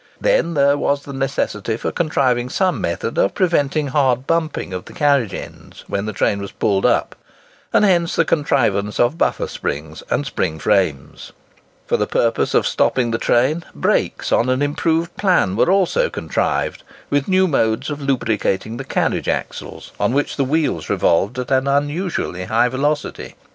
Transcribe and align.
Then 0.19 0.55
there 0.55 0.79
was 0.79 1.03
the 1.03 1.13
necessity 1.13 1.77
for 1.77 1.91
contriving 1.91 2.49
some 2.49 2.81
method 2.81 3.19
of 3.19 3.35
preventing 3.35 3.89
hard 3.89 4.25
bumping 4.25 4.73
of 4.73 4.85
the 4.85 4.93
carriage 4.93 5.31
ends 5.35 5.83
when 5.87 6.07
the 6.07 6.11
train 6.11 6.41
was 6.41 6.51
pulled 6.51 6.87
up; 6.87 7.15
and 7.71 7.85
hence 7.85 8.15
the 8.15 8.25
contrivance 8.25 8.99
of 8.99 9.19
buffer 9.19 9.45
springs 9.47 10.01
and 10.09 10.25
spring 10.25 10.57
frames. 10.57 11.33
For 11.85 11.97
the 11.97 12.07
purpose 12.07 12.55
of 12.55 12.65
stopping 12.65 13.11
the 13.11 13.19
train, 13.19 13.63
brakes 13.75 14.31
on 14.31 14.49
an 14.49 14.63
improved 14.63 15.15
plan 15.17 15.55
were 15.55 15.69
also 15.69 16.09
contrived, 16.09 16.81
with 17.11 17.27
new 17.27 17.47
modes 17.47 17.91
of 17.91 18.01
lubricating 18.01 18.77
the 18.77 18.83
carriage 18.83 19.27
axles, 19.29 19.91
on 19.99 20.13
which 20.13 20.35
the 20.35 20.43
wheels 20.43 20.89
revolved 20.89 21.37
at 21.37 21.51
an 21.51 21.67
unusually 21.67 22.45
high 22.45 22.69
velocity. 22.69 23.35